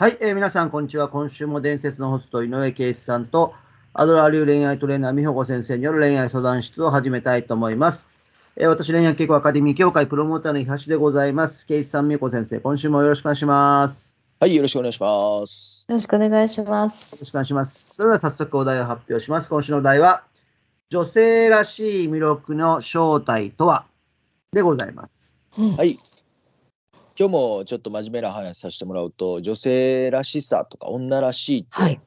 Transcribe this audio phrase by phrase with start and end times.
[0.00, 1.08] はい、えー皆さん、こんにちは。
[1.08, 3.52] 今週も伝説のホスト、井上圭一さんと、
[3.92, 8.06] アドラー流恋愛トレーナー、美穂子先生による恋愛相談室を始めたいと思います。
[8.56, 11.66] えー私、恋愛傾向アカデミー協会プロモーターの東でございます。
[11.66, 14.24] 圭一さん、美穂子先生、今週もよろしくお願いします。
[14.40, 15.84] はい、よろしくお願いします。
[15.86, 17.18] よろしくお願いしまよす。
[17.20, 17.94] ろしくお願いします。
[17.96, 19.50] それでは早速お題を発表します。
[19.50, 20.24] 今週のお題は、
[20.88, 23.84] 女性らしい魅力の正体とは？
[24.54, 25.34] でございます。
[25.76, 25.98] はい。
[27.20, 32.00] 今日もちょっと真面目な話させてもらうと、女性らしさとか女らしいってはい。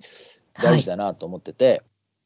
[0.53, 1.83] 大事だなと思ってて、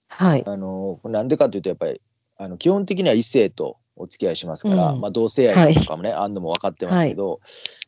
[0.07, 0.43] はい。
[0.47, 1.99] あのなんでかというとやっぱり
[2.37, 7.41] あの基本的には異性とお付き合いしますから、うんまあ同性愛とかもね、あんのも分かってますけど、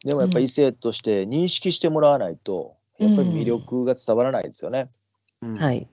[0.03, 4.89] でもやっぱり異性として認識してもらわないと、やっぱり魅力が伝わらないですよね。
[5.41, 5.87] うんはい。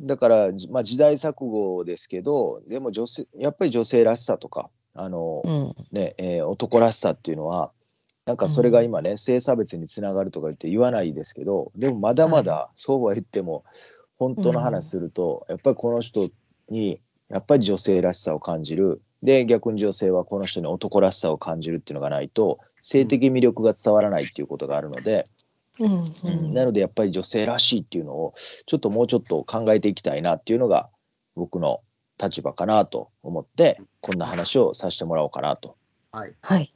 [0.00, 5.74] だから、じまあ、時代錯誤ですけどでも女性やっぱり女性らしさとかあの、うん。
[5.90, 7.72] ねえー男らしさっていうのは
[8.26, 13.64] なんかそれが今ね、性差別につながるとか言って言わないですけどでもまだまだそうは言っても
[14.16, 16.30] 本当の話すると、やっぱりこの人
[16.70, 25.26] にやっぱり女性らしさを感じるで逆に女性はこの人に男らしさを感じるっていうのがないと性的魅力が伝わらないっていうことがあるので、
[25.80, 26.54] うん。
[26.54, 28.34] なのでやっぱり女性らしいっていうのを
[28.66, 30.88] ちょっともうちょっと考えていきたいなっていうのが
[31.34, 31.80] 僕の
[32.22, 35.76] 立場かなと思ってこんな話をさせてもらおうかなと。
[36.12, 36.34] はい。
[36.40, 36.72] はい。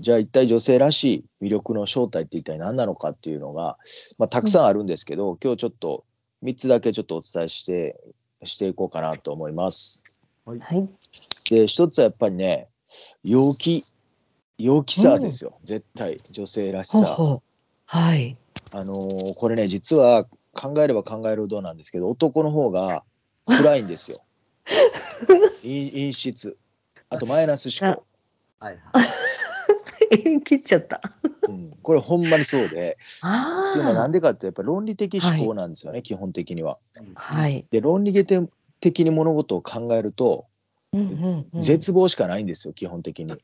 [0.00, 3.78] じゃあ一体女性らしい魅力の正体って一体何なのかっていうのが、
[4.18, 6.04] まあ、たくさんあるんですけど、今日ちょっと
[6.44, 7.98] 3つだけちょっとお伝えして
[8.42, 10.02] していこうかなと思います。
[10.44, 10.88] はい。
[11.50, 12.68] で一つはやっぱりね
[13.24, 13.84] 陽気
[14.58, 16.98] 陽気さですよ、絶対女性らしさ。
[16.98, 17.42] ほうほう。
[17.86, 18.36] はい。
[18.72, 23.02] あのーこれね実は考えれば考えるほどなんですけど男の方が
[23.46, 24.18] 暗いんですよ。
[25.62, 26.56] 陰陰湿
[27.08, 28.04] あとマイナス思考、
[28.58, 28.78] はい。
[28.92, 29.06] はい。
[30.44, 31.00] 切っちゃった。
[31.48, 34.18] うん、これほんまにそうであっていうのはなんで。
[34.18, 36.78] でかってやっぱり論理的思考なんですよね、基本的には。
[37.14, 37.66] はい。
[37.70, 38.12] で論理
[38.80, 40.46] 的に物事を考えると
[40.92, 41.60] うんうんうん。
[41.60, 43.32] 絶望しかないんですよ基本的に、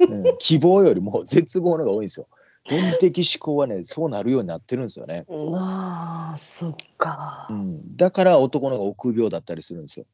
[0.00, 2.26] うん、希望よりも絶望のが多いんですよ。
[2.70, 5.24] 論理的思考はねそうなるようになってるんですよね。
[5.54, 7.52] ああ、そっかう。
[7.54, 10.06] ん、だから男の方が臆病だったりするんですよ。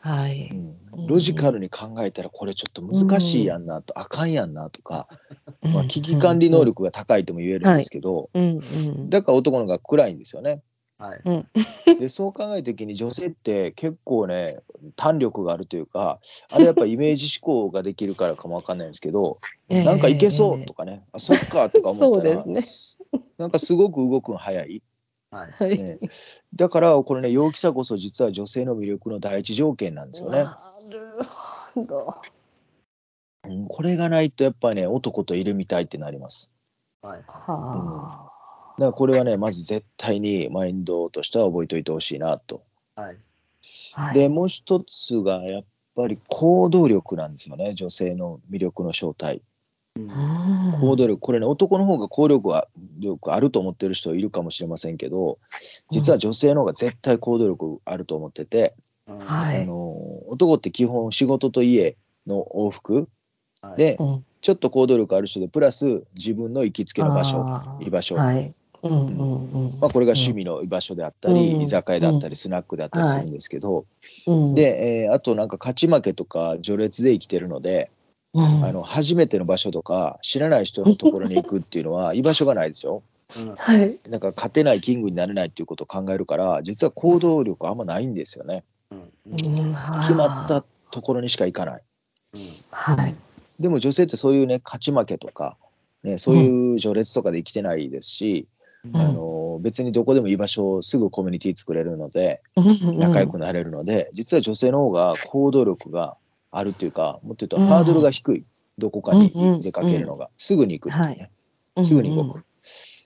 [0.00, 0.50] はい。
[0.50, 5.08] うん、ロジカルに考えたらこれちょっと難しいやんなと、あかんやんなとか、
[5.72, 9.10] まあ、危機管理能力が高いとも言えるんですけど、うんうん。
[9.10, 10.62] だから男の方が暗いんですよね。
[10.98, 11.22] はい。
[11.98, 14.58] でそう考えた時に女性って結構ね
[14.94, 19.84] 胆力があるというかあれやっぱイメージ思考ができるからかもわかんないんですけど、 ええ。
[19.84, 22.98] なんかいけそうとかね、あそっかとか思ったら そうです
[23.38, 24.82] なんかすごく動くの早い、
[25.30, 25.50] はい。
[25.50, 25.78] はい。
[25.78, 25.98] ね、
[26.54, 30.44] だからこれね陽気さこそ実は女性の魅力の第一条件なんですよね。
[30.44, 30.58] な
[30.90, 31.24] る
[31.74, 32.14] ほど。
[33.46, 36.52] うんこれがないとやっぱね男といるみたいってなります。
[37.02, 37.22] はい。
[37.26, 38.30] は
[38.78, 42.62] だからこれはねまず絶対にマインドとしては覚えておいてほしいなと。
[42.94, 43.16] はい。
[43.96, 44.02] あ。
[44.02, 44.14] はい。
[44.14, 45.64] でもう一つがやっ
[45.94, 49.42] ぱり行動力なんですよね女性の魅力の正体。
[49.98, 50.80] うん。
[50.80, 52.68] 行動力これね男の方が行動力は
[53.00, 55.38] 力あると思ってる人いるかもしれませんけど
[55.90, 58.74] 実は女性の方が絶対行動力あると思ってて、
[59.06, 59.62] はい。
[59.62, 59.96] あの
[60.28, 63.08] 男って基本仕事と家の往復
[63.60, 63.76] はい。
[63.76, 64.24] でうん。
[64.40, 67.44] ちょっと行動力ある人でプラス自分の行きつけの場所
[67.80, 68.54] 居場所、はい。
[68.82, 69.78] うんうんうん。
[69.80, 71.62] まあ、これが趣味の居場所であったり、うん。
[71.62, 73.84] 居酒屋だったりスナックであったりするんですけど、
[74.26, 77.90] うん、で、えーあとなんか勝ち負けとか序列で生きてるので、
[78.34, 83.02] うん、あの初めての場所とか知らない人のところに行くっていうのは 居場所がないですよ。
[83.36, 83.98] うんはい。
[84.08, 88.64] なんか勝てないキングになれないっていうことを考えるから実は行動力あんまないんですよね。
[88.90, 91.82] うん決まったところにしか行かない。
[92.70, 93.14] はい。
[93.60, 95.56] でも女性ってそういうね勝ち負けとか、
[96.02, 98.46] ね、そういう序列とかで生きてないですし、
[98.84, 106.16] うんあの別にどこでも居場所をすぐコミュニティ作れるのでうん仲良くなれるので、実は女性の方が行動力が
[106.50, 107.66] あるっていうかもっと言うとうん。
[107.66, 108.44] ハードルが低い、
[108.78, 109.30] どこかに
[109.62, 111.30] 出かけるのが、すぐに行くっていうね、
[111.76, 112.44] うんすぐに動く、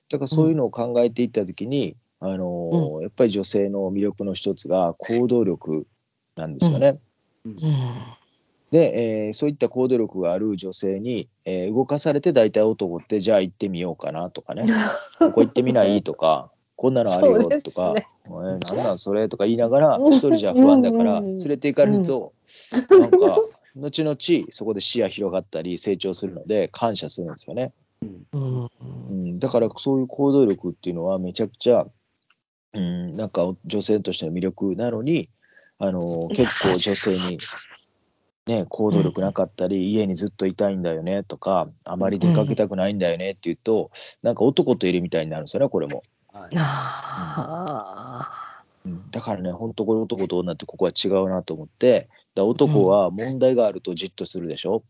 [0.08, 5.86] だからそういうのを考えていった時に、あのーやっぱり女性の魅力の一つが行動力
[6.36, 6.98] なんですよね。
[7.44, 7.56] うん。
[8.70, 14.66] で、えーそういった行動力がある女性に、えー動かされて大体男ってじゃあ行ってみようかなとかね。
[15.18, 16.51] ここ行ってみないとか
[16.82, 21.38] こんなのあるよとか、えーなんなんそれとか言いながら一人じゃ不安だからうん。
[21.38, 22.32] 連れて行かれると、
[22.90, 23.38] なんか
[23.76, 24.16] 後々
[24.50, 27.72] そこで視野広がったり成長するので感謝するんですよね。
[28.02, 28.06] う
[28.36, 28.68] ん。
[29.10, 31.86] うん、だからそういう行動力っていうのはめちゃくちゃ、
[32.72, 35.28] うん、なんか女性としての魅力なのに
[35.78, 36.00] あの
[36.30, 37.38] 結構女性に
[38.46, 43.92] ね、行動力なかったり、家にずっといたいんだよねとかあまり出かけたくないんだよねって言うと、
[44.24, 46.02] なんか男といるみたいになるんですよねこれも。
[46.32, 46.50] はい。
[46.56, 48.30] あ
[48.84, 49.10] うん。
[49.10, 54.82] だからね本当これ男と女ってここは違うなと思ってだ男は問題があるとじっとするでしょ、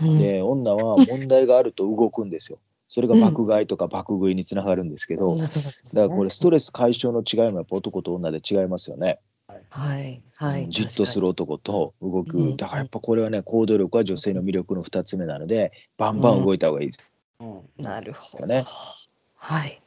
[0.00, 0.18] ーうん。
[0.18, 2.58] で女は問題があると動くんですよ。
[2.88, 6.02] それが爆買いとか爆食いにつながるんですけど、だうんそうですね。
[6.02, 9.20] からこれストレス解消の違いもやっぱ男と女で違いますよね。
[9.46, 9.54] は
[10.00, 10.22] い。
[10.34, 10.70] はい、うん。
[10.70, 12.56] じっとする男と動く、うん。
[12.56, 17.12] だからやっぱこれはね行動力は女性の魅力の2つ目なのでバンバン動いた方がいいです。
[17.38, 17.60] うん。
[17.78, 18.46] なるほど。
[18.46, 18.64] ね。
[19.36, 19.80] はい、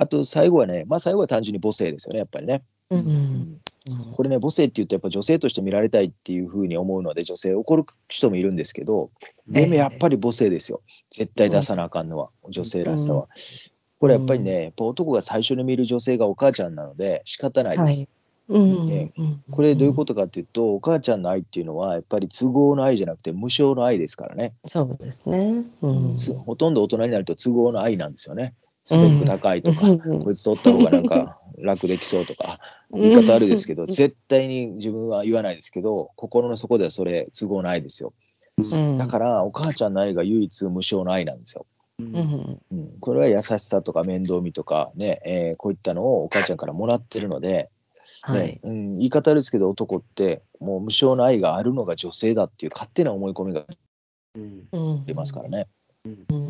[0.00, 2.62] あと最後はねまあ最後は単純に母性ですよねやっぱりね。
[2.88, 3.60] うんうん。
[3.90, 4.12] うん。
[4.12, 9.10] これね母性って言うとやっぱ女性として見られたいっていうふうに思うので女性怒る人もいるんですけど
[9.46, 10.80] でもやっぱり母性ですよ。
[11.10, 13.28] 絶対出さなあかんのは女性らしさは。
[13.98, 17.98] これやっぱりねやっぱ男が最初に見る女性がお母ちゃんなので仕方ないです。
[17.98, 18.08] はい。
[18.48, 18.86] うん。
[18.86, 19.12] ね。
[19.18, 19.44] うん。
[19.50, 25.64] これどういうことかっていうとお母ちゃんの愛っていうのはやっぱり都合の愛じゃなくて無償の愛ですからね、そうですね。
[25.82, 26.16] うん。
[26.16, 32.58] つほとんど大人になると都合の愛なんですよねスペック高いとか、うんこいつ取った方がなんか 楽できそうとか
[32.90, 38.12] 言い方あるですけど絶対に自分は言わないですけど心の底ではそれ都合の愛ですよ。
[38.58, 38.98] うん。
[38.98, 41.66] だからお母ちゃんの愛が唯一無償の愛なんですよ、
[41.98, 42.60] うん。
[42.72, 47.68] うん、これは優しさとか面倒見とかね、えーこういったのをお母ちゃんからもらってるので、ね
[48.22, 48.60] はい。
[48.62, 53.64] うん、言い方ですけど男ってもう無償の愛があるのが女性だっていう勝手な思い込みが
[54.34, 54.62] うん。
[54.72, 55.04] うん。
[55.04, 55.68] 出ますからね。
[56.04, 56.49] うん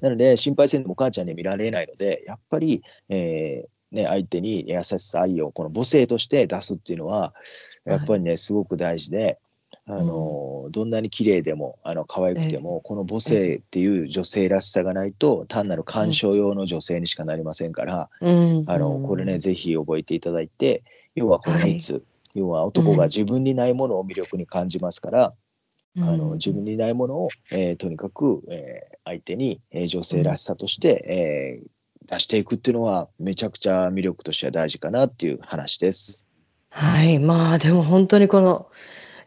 [0.00, 7.34] なので心配せんでもお母ちゃんには見られないのでやっぱり、えーね、相手に優しさ愛をこの母性として出すっていうのは
[7.84, 9.38] やっぱりね、すごく大事で。
[9.86, 18.64] あのどんなに綺麗でもあの可愛くても、この母性っていう女性らしさがないと単なる鑑賞用の女性にしかなりませんから、うん。
[18.68, 20.84] あのこれねぜひ覚えていただいて
[21.16, 25.34] 要はこの3つ、要は男が自分にないものを魅力に感じますから、
[25.98, 31.70] あの自分にないものを、えーとにかく、えー相手に、えー女性らしさとして、えー
[32.06, 36.26] 出していくっていうのはめちゃくちゃ魅力としては大事かなっていう話です。
[36.70, 38.66] はい、まあでも本当にこの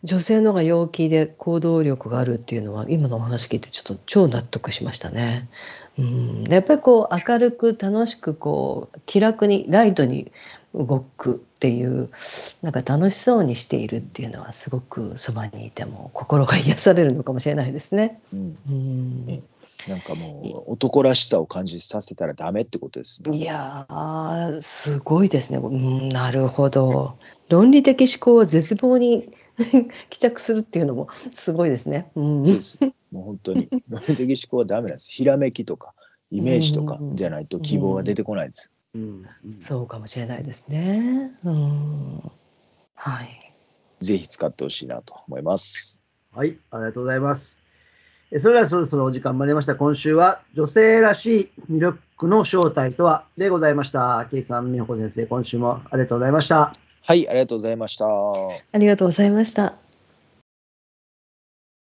[0.04, 5.50] 女性の方が陽気で行動力があるっていうのは今のお話聞いてちょっと超納得しましたね。
[5.98, 10.32] うん、やっぱりこう明るく楽しくこう気楽にライトに
[10.74, 12.10] 動くっていう
[12.62, 18.20] なんか楽しそうにしているっていうのはすごくそばにいても心が癒されるのかもしれないですね。
[18.34, 19.42] うん、うんね
[19.88, 23.22] なんかもう男らしさを感じさせたらダメってことです。
[23.32, 25.60] いやーすごいですね。
[25.60, 27.18] うん、なるほど。
[27.50, 29.30] 論理的思考を絶望に
[30.10, 32.10] 帰着するっていうのもすごいですね。
[32.16, 32.80] うん、そうです。
[33.12, 35.12] もう本当に 論理的思考はダメなんです。
[35.12, 35.94] ひらめきとか
[36.32, 38.72] イメージとかじゃないと希望が出てこないです。
[38.96, 41.32] うんうんそうかもしれないですね。
[41.44, 42.32] うん、
[42.96, 43.54] はい。
[44.00, 46.04] ぜひ使ってほしいなと思います。
[46.32, 47.62] はい、ありがとうございます。
[48.32, 49.76] えそれではそろそろお時間まいりました。
[49.76, 53.26] 今週は女性らしい魅力の正体とは？
[53.38, 54.28] でございました。
[54.30, 56.76] ケイさん、美穂子先生、今週もありがとうございました。
[57.02, 58.06] はい、ありがとうございました。
[58.06, 59.76] ありがとうございました。